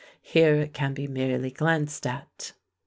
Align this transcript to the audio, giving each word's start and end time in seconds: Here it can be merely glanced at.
Here 0.23 0.55
it 0.55 0.73
can 0.73 0.95
be 0.95 1.05
merely 1.07 1.51
glanced 1.51 2.07
at. 2.07 2.53